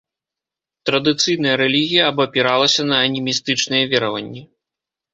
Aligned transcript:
Традыцыйная 0.89 1.53
рэлігія 1.63 2.03
абапіралася 2.13 2.89
на 2.91 2.95
анімістычныя 3.11 3.83
вераванні. 3.97 4.41